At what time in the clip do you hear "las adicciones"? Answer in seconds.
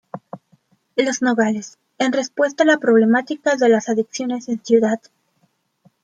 3.69-4.49